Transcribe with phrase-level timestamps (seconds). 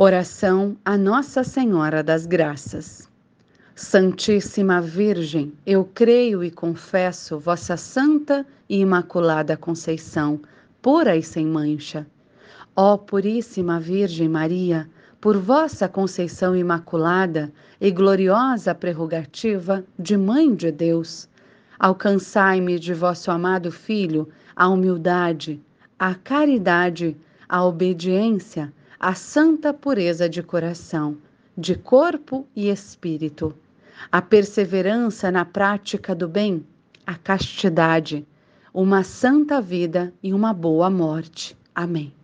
[0.00, 3.10] Oração a Nossa Senhora das Graças.
[3.74, 10.40] Santíssima Virgem, eu creio e confesso vossa santa e imaculada Conceição,
[10.80, 12.06] pura e sem mancha.
[12.76, 14.88] Ó Puríssima Virgem Maria,
[15.20, 21.28] por vossa Conceição Imaculada e gloriosa prerrogativa de Mãe de Deus,
[21.76, 25.60] alcançai-me de vosso amado Filho a humildade,
[25.98, 27.16] a caridade,
[27.48, 31.16] a obediência, a santa pureza de coração,
[31.56, 33.54] de corpo e espírito,
[34.10, 36.66] a perseverança na prática do bem,
[37.06, 38.26] a castidade,
[38.74, 41.56] uma santa vida e uma boa morte.
[41.74, 42.17] Amém.